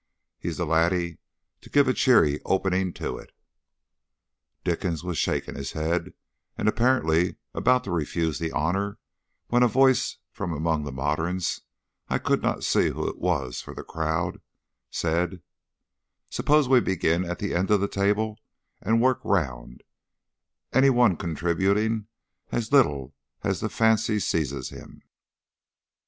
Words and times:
He's 0.39 0.57
the 0.57 0.65
laddie 0.65 1.19
to 1.61 1.69
give 1.69 1.87
a 1.87 1.93
cheery 1.93 2.41
opening 2.43 2.91
to 2.93 3.19
it." 3.19 3.31
Dickens 4.63 5.03
was 5.03 5.19
shaking 5.19 5.53
his 5.53 5.73
head, 5.73 6.15
and 6.57 6.67
apparently 6.67 7.35
about 7.53 7.83
to 7.83 7.91
refuse 7.91 8.39
the 8.39 8.51
honour, 8.51 8.97
when 9.49 9.61
a 9.61 9.67
voice 9.67 10.17
from 10.31 10.53
among 10.53 10.85
the 10.85 10.91
moderns 10.91 11.61
I 12.09 12.17
could 12.17 12.41
not 12.41 12.63
see 12.63 12.89
who 12.89 13.07
it 13.07 13.19
was 13.19 13.61
for 13.61 13.75
the 13.75 13.83
crowd 13.83 14.41
said: 14.89 15.43
"Suppose 16.31 16.67
we 16.67 16.79
begin 16.79 17.23
at 17.23 17.37
the 17.37 17.53
end 17.53 17.69
of 17.69 17.79
the 17.79 17.87
table 17.87 18.39
and 18.81 19.03
work 19.03 19.19
round, 19.23 19.83
any 20.73 20.89
one 20.89 21.15
contributing 21.15 22.07
a 22.51 22.57
little 22.71 23.13
as 23.43 23.59
the 23.59 23.69
fancy 23.69 24.17
seizes 24.19 24.69
him?" 24.69 25.03